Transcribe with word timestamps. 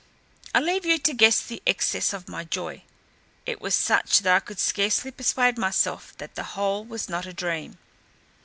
I 0.55 0.59
leave 0.59 0.83
you 0.83 0.97
to 0.97 1.13
guess 1.13 1.41
the 1.41 1.61
excess 1.67 2.11
of 2.11 2.27
my 2.27 2.43
joy: 2.43 2.81
it 3.45 3.61
was 3.61 3.75
such, 3.75 4.21
that 4.21 4.35
I 4.35 4.39
could 4.39 4.57
scarcely 4.57 5.11
persuade 5.11 5.59
myself 5.59 6.17
that 6.17 6.33
the 6.33 6.41
whole 6.57 6.83
was 6.83 7.07
not 7.07 7.27
a 7.27 7.33
dream. 7.33 7.77